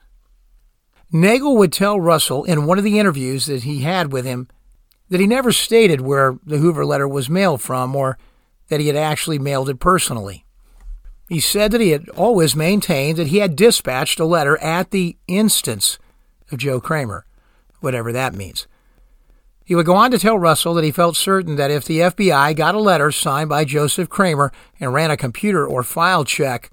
[1.13, 4.47] Nagell would tell Russell in one of the interviews that he had with him
[5.09, 8.17] that he never stated where the Hoover letter was mailed from or
[8.69, 10.45] that he had actually mailed it personally.
[11.27, 15.15] He said that he had always maintained that he had dispatched a letter at the
[15.27, 15.99] instance
[16.51, 17.25] of Joe Kramer,
[17.79, 18.67] whatever that means.
[19.63, 22.55] He would go on to tell Russell that he felt certain that if the FBI
[22.55, 26.71] got a letter signed by Joseph Kramer and ran a computer or file check,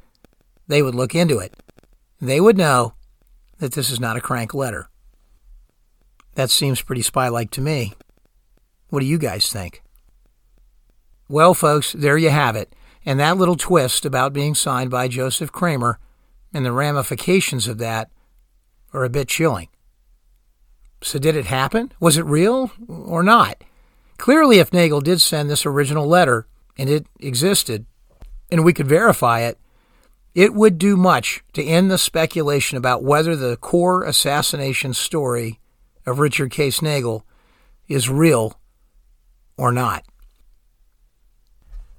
[0.66, 1.54] they would look into it.
[2.22, 2.94] They would know
[3.58, 4.88] that this is not a crank letter.
[6.36, 7.92] That seems pretty spy like to me.
[8.88, 9.82] What do you guys think?
[11.28, 12.72] Well, folks, there you have it.
[13.04, 15.98] And that little twist about being signed by Joseph Kramer
[16.52, 18.10] and the ramifications of that
[18.92, 19.68] are a bit chilling.
[21.02, 21.92] So, did it happen?
[22.00, 23.62] Was it real or not?
[24.18, 26.46] Clearly, if Nagell did send this original letter
[26.78, 27.86] and it existed,
[28.50, 29.58] and we could verify it,
[30.34, 35.60] it would do much to end the speculation about whether the core assassination story
[36.04, 37.22] of Richard Case Nagell
[37.88, 38.58] is real
[39.56, 40.04] or not.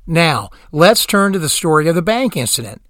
[0.06, 2.82] Now, let's turn to the story of the bank incident,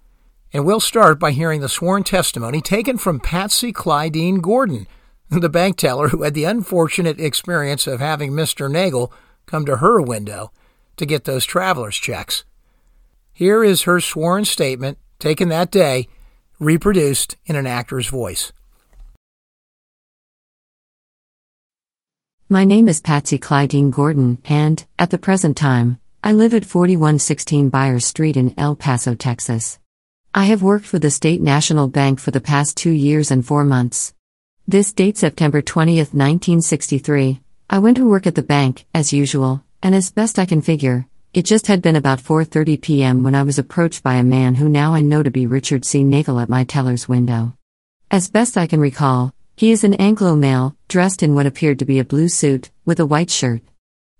[0.54, 4.88] and we'll start by hearing the sworn testimony taken from Patsy Clydeen Gordon,
[5.30, 8.70] the bank teller who had the unfortunate experience of having Mr.
[8.70, 9.12] Nagell
[9.46, 10.52] come to her window
[10.98, 12.44] to get those traveler's checks.
[13.34, 16.08] Here is her sworn statement, taken that day,
[16.60, 18.52] reproduced in an actor's voice.
[22.50, 27.70] My name is Patsy Clydeen Gordon, and, at the present time, I live at 4116
[27.70, 29.80] Byers Street in El Paso, Texas.
[30.38, 33.64] I have worked for the State National Bank for the past two years and four
[33.64, 34.14] months.
[34.68, 37.42] This date September 20, 1963.
[37.72, 41.08] I went to work at the bank, as usual, and as best I can figure,
[41.34, 43.24] it just had been about 4:30 p.m.
[43.24, 46.04] when I was approached by a man who now I know to be Richard C.
[46.04, 47.54] Nagell at my teller's window.
[48.12, 51.92] As best I can recall, He is an Anglo male, dressed in what appeared to
[51.92, 53.64] be a blue suit, with a white shirt.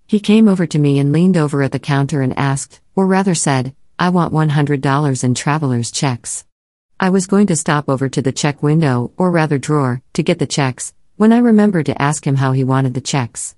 [0.08, 3.36] He came over to me and leaned over at the counter and asked, or rather
[3.36, 6.44] said, I want $100 in traveler's checks.
[7.00, 10.38] I was going to stop over to the check window, or rather drawer, to get
[10.38, 13.56] the checks, when I remembered to ask him how he wanted the checks.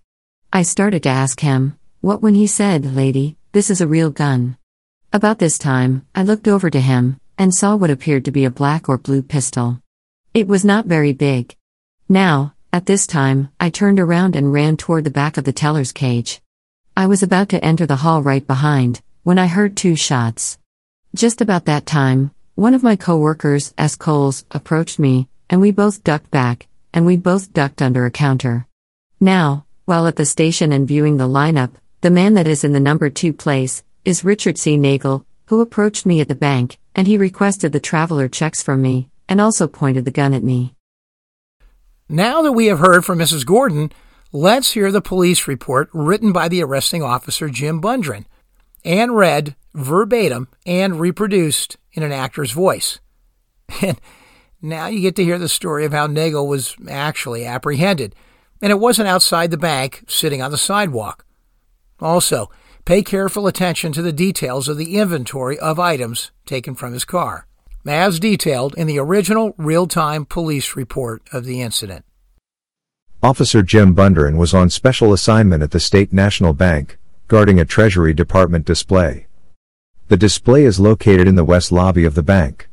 [0.50, 4.56] I started to ask him, what when he said, Lady, this is a real gun.
[5.12, 8.50] About this time, I looked over to him, and saw what appeared to be a
[8.50, 9.82] black or blue pistol.
[10.32, 11.54] It was not very big.
[12.08, 15.92] Now, at this time, I turned around and ran toward the back of the teller's
[15.92, 16.40] cage.
[16.96, 20.58] I was about to enter the hall right behind, when I heard two shots.
[21.14, 23.94] Just about that time, one of my coworkers, S.
[23.94, 28.66] Coles, approached me, and we both ducked back, and we both ducked under a counter.
[29.20, 32.80] Now, while at the station and viewing the lineup, the man that is in the
[32.80, 34.78] number two place is Richard C.
[34.78, 39.10] Nagell, who approached me at the bank, and he requested the traveler checks from me,
[39.28, 40.74] and also pointed the gun at me.
[42.08, 43.44] Now that we have heard from Mrs.
[43.44, 43.92] Gordon,
[44.32, 48.24] let's hear the police report written by the arresting officer Jim Bundren
[48.84, 53.00] and read verbatim and reproduced in an actor's voice.
[53.82, 54.00] And
[54.60, 58.14] now you get to hear the story of how Nagell was actually apprehended,
[58.60, 61.24] and it wasn't outside the bank sitting on the sidewalk.
[62.00, 62.50] Also,
[62.84, 67.46] pay careful attention to the details of the inventory of items taken from his car
[67.86, 72.04] as detailed in the original real time police report of the incident.
[73.22, 76.98] Officer Jim Bundren was on special assignment at the State National Bank,
[77.30, 79.28] guarding a Treasury Department display.
[80.08, 82.68] The display is located in the west lobby of the bank.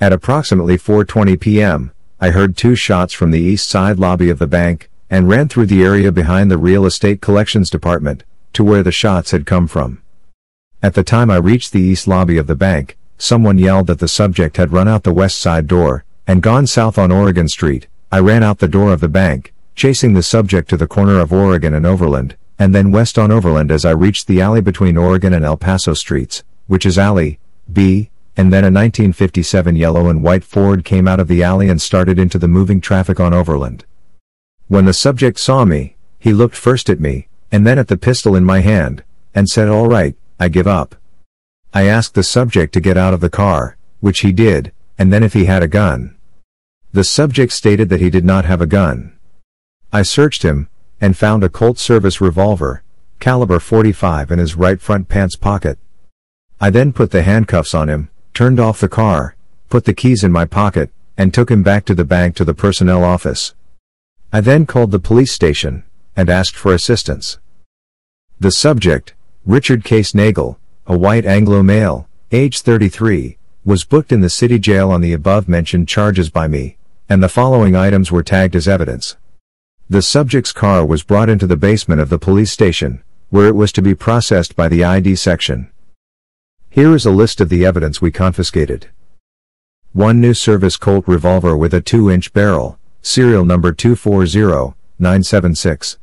[0.00, 4.46] At approximately 4:20 p.m., I heard two shots from the east side lobby of the
[4.46, 8.24] bank and ran through the area behind the Real Estate Collections Department
[8.54, 10.00] to where the shots had come from.
[10.82, 14.08] At the time I reached the east lobby of the bank, someone yelled that the
[14.08, 17.86] subject had run out the west side door and gone south on Oregon Street.
[18.10, 21.34] I ran out the door of the bank, chasing the subject to the corner of
[21.34, 25.32] Oregon and Overland, and then west on Overland as I reached the alley between Oregon
[25.32, 27.38] and El Paso Streets, which is alley
[27.72, 31.80] B, and then a 1957 yellow and white Ford came out of the alley and
[31.80, 33.84] started into the moving traffic on Overland.
[34.68, 38.34] When the subject saw me, he looked first at me, and then at the pistol
[38.34, 40.96] in my hand, and said all right, I give up.
[41.72, 45.22] I asked the subject to get out of the car, which he did, and then
[45.22, 46.16] if he had a gun.
[46.92, 49.18] The subject stated that he did not have a gun.
[49.92, 50.68] I searched him,
[51.04, 52.82] and found a Colt Service revolver,
[53.20, 55.78] caliber 45 in his right front pants pocket.
[56.62, 59.36] I then put the handcuffs on him, turned off the car,
[59.68, 60.88] put the keys in my pocket,
[61.18, 63.54] and took him back to the bank to the personnel office.
[64.32, 65.84] I then called the police station,
[66.16, 67.38] and asked for assistance.
[68.40, 69.12] The subject,
[69.44, 74.90] Richard Case Nagell, a white Anglo male, age 33, was booked in the city jail
[74.90, 76.78] on the above mentioned charges by me,
[77.10, 79.18] and the following items were tagged as evidence.
[79.90, 83.70] The subject's car was brought into the basement of the police station, where it was
[83.72, 85.70] to be processed by the ID section.
[86.70, 88.88] Here is a list of the evidence we confiscated.
[89.92, 95.98] One new service Colt revolver with a 2-inch barrel, serial number 240976.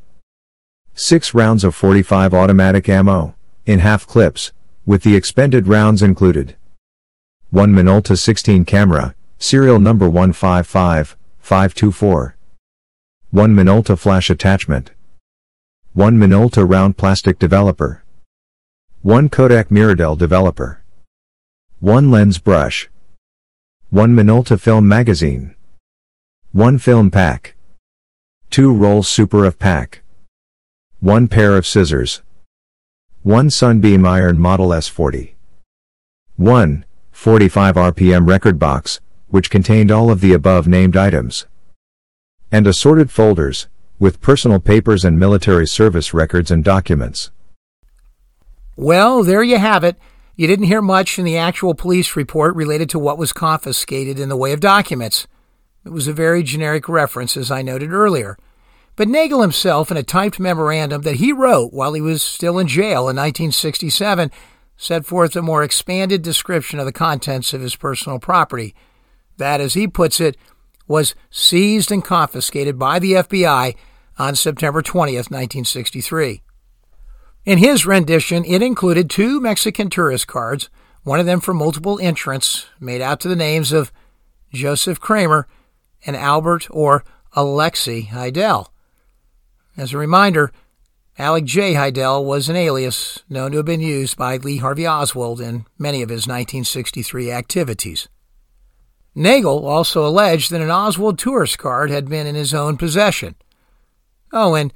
[0.93, 3.33] Six rounds of 45 automatic ammo,
[3.65, 4.51] in half clips,
[4.85, 6.55] with the expended rounds included.
[7.49, 12.35] 1 Minolta 16 camera, serial number 155524.
[13.33, 14.91] 1 Minolta flash attachment.
[15.93, 18.03] 1 Minolta round plastic developer.
[19.03, 20.83] 1 Kodak Miradel developer.
[21.79, 22.89] 1 lens brush.
[23.89, 25.55] 1 Minolta film magazine.
[26.51, 27.55] 1 film pack.
[28.49, 30.01] 2 rolls super of pack.
[30.99, 32.21] 1 pair of scissors.
[33.23, 35.35] 1 Sunbeam Iron Model S40.
[36.35, 36.83] 1.
[37.13, 41.47] 45 RPM record box, which contained all of the above named items.
[42.51, 47.31] And assorted folders, with personal papers and military service records and documents.
[48.75, 49.97] Well, there you have it.
[50.35, 54.27] You didn't hear much in the actual police report related to what was confiscated in
[54.27, 55.27] the way of documents.
[55.85, 58.37] It was a very generic reference, as I noted earlier.
[58.95, 62.67] But Nagell himself, in a typed memorandum that he wrote while he was still in
[62.67, 64.31] jail in 1967,
[64.77, 68.75] set forth a more expanded description of the contents of his personal property.
[69.37, 70.37] That, as he puts it,
[70.91, 73.75] was seized and confiscated by the FBI
[74.19, 76.43] on September 20th, 1963.
[77.45, 80.69] In his rendition, it included two Mexican tourist cards,
[81.03, 83.91] one of them for multiple entrants, made out to the names of
[84.53, 85.47] Joseph Kramer
[86.05, 88.67] and Albert or Alexei Hidell.
[89.75, 90.51] As a reminder,
[91.17, 91.73] Alec J.
[91.73, 96.01] Hidell was an alias known to have been used by Lee Harvey Oswald in many
[96.01, 98.07] of his 1963 activities.
[99.15, 103.35] Nagell also alleged that an Oswald tourist card had been in his own possession.
[104.31, 104.73] Oh, and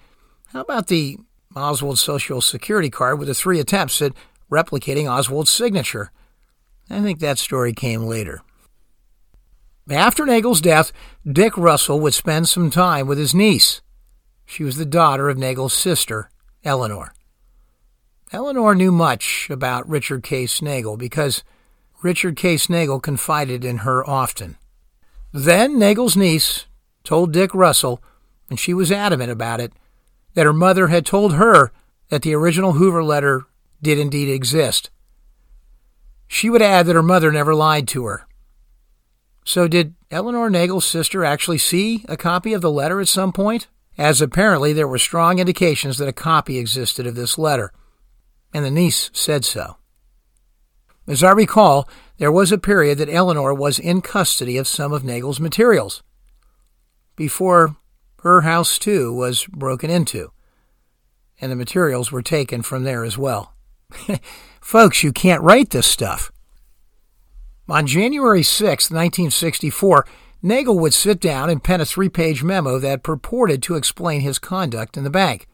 [0.48, 1.18] how about the
[1.56, 4.14] Oswald Social Security card with the three attempts at
[4.52, 6.12] replicating Oswald's signature?
[6.90, 8.42] I think that story came later.
[9.90, 10.92] After Nagell's death,
[11.26, 13.82] Dick Russell would spend some time with his niece.
[14.46, 16.30] She was the daughter of Nagell's sister,
[16.64, 17.14] Eleanor.
[18.32, 21.44] Eleanor knew much about Richard Case Nagell because
[22.02, 24.58] Richard Case Nagell confided in her often.
[25.34, 26.66] Then Nagell's niece
[27.04, 28.02] told Dick Russell,
[28.50, 29.74] and she was adamant about it,
[30.34, 31.72] that her mother had told her
[32.10, 33.46] that the original Hoover letter
[33.82, 34.90] did indeed exist.
[36.28, 38.28] She would add that her mother never lied to her.
[39.46, 43.68] So, did Eleanor Nagell's sister actually see a copy of the letter at some point?
[43.98, 47.72] As apparently there were strong indications that a copy existed of this letter,
[48.54, 49.78] and the niece said so.
[51.08, 51.88] As I recall,
[52.18, 56.02] there was a period that Eleanor was in custody of some of Nagell's materials
[57.16, 57.76] before
[58.22, 60.32] her house, too, was broken into,
[61.40, 63.54] and the materials were taken from there as well.
[64.62, 66.32] Folks, you can't write this stuff.
[67.70, 70.06] On January 6, 1964,
[70.44, 74.38] Nagell would sit down and pen a three page memo that purported to explain his
[74.38, 75.48] conduct in the bank.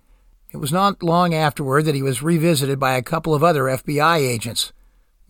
[0.51, 4.17] It was not long afterward that he was revisited by a couple of other FBI
[4.17, 4.73] agents,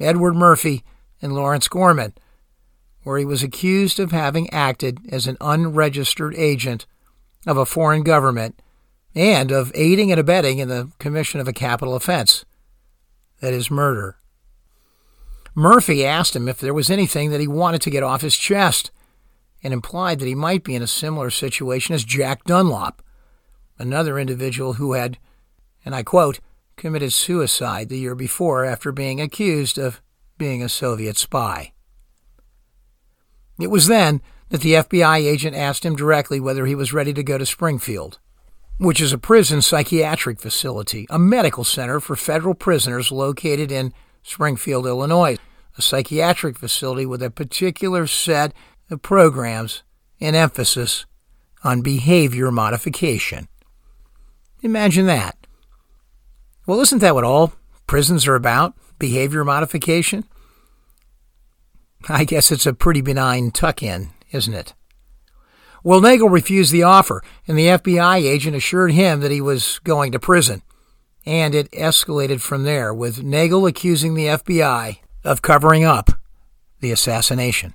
[0.02, 0.84] Edward Murphy
[1.22, 2.14] and Lawrence Gorman,
[3.04, 6.86] where he was accused of having acted as an unregistered agent
[7.48, 8.60] of a foreign government
[9.16, 12.46] and of aiding and abetting in the commission of a capital offense
[13.42, 14.18] that is, murder.
[15.54, 18.92] Murphy asked him if there was anything that he wanted to get off his chest
[19.64, 23.02] and implied that he might be in a similar situation as Jack Dunlap,
[23.78, 25.18] another individual who had,
[25.84, 26.40] and I quote,
[26.76, 30.02] committed suicide the year before after being accused of
[30.38, 31.74] being a Soviet spy.
[33.60, 37.24] It was then that the FBI agent asked him directly whether he was ready to
[37.24, 38.20] go to Springfield
[38.82, 43.94] which is a prison psychiatric facility, a medical center for federal prisoners located in
[44.24, 45.38] Springfield, Illinois,
[45.78, 48.54] a psychiatric facility with a particular set
[48.90, 49.84] of programs
[50.20, 51.06] and emphasis
[51.64, 53.48] on behavior modification.
[54.64, 55.38] Imagine that.
[56.72, 57.52] Well, isn't that what all
[57.86, 58.76] prisons are about?
[58.98, 60.24] Behavior modification?
[62.08, 64.74] I guess it's a pretty benign tuck in, isn't it?
[65.84, 70.14] Well, Nagell refused the offer, and the FBI agent assured him that he was going
[70.14, 70.62] to prison.
[71.26, 76.12] And it escalated from there, with Nagell accusing the FBI of covering up
[76.80, 77.74] the assassination.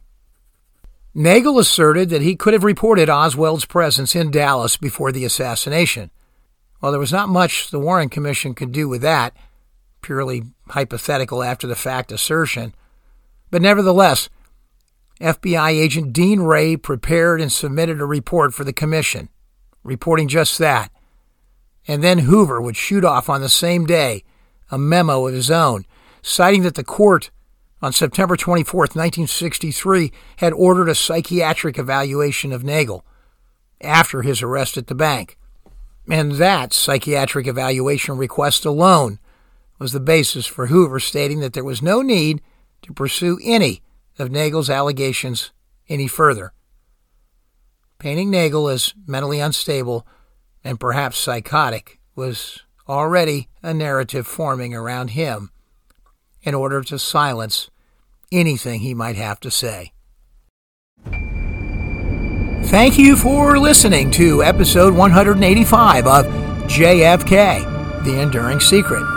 [1.14, 6.10] Nagell asserted that he could have reported Oswald's presence in Dallas before the assassination.
[6.80, 9.34] While there was not much the Warren Commission could do with that,
[10.02, 12.74] purely hypothetical after the fact assertion,
[13.50, 14.28] but nevertheless,
[15.20, 19.28] FBI agent Dean Ray prepared and submitted a report for the commission,
[19.82, 20.90] reporting just that.
[21.88, 24.24] And then Hoover would shoot off on the same day
[24.70, 25.86] a memo of his own,
[26.20, 27.30] citing that the court
[27.82, 33.02] on September 24, 1963, had ordered a psychiatric evaluation of Nagell
[33.80, 35.36] after his arrest at the bank.
[36.08, 39.18] And that psychiatric evaluation request alone
[39.78, 42.40] was the basis for Hoover stating that there was no need
[42.82, 43.82] to pursue any
[44.18, 45.50] of Nagell's allegations
[45.88, 46.52] any further.
[47.98, 50.06] Painting Nagell as mentally unstable
[50.62, 55.50] and perhaps psychotic was already a narrative forming around him
[56.42, 57.70] in order to silence
[58.30, 59.92] anything he might have to say.
[62.64, 66.26] Thank you for listening to episode 185 of
[66.66, 69.15] JFK The Enduring Secret.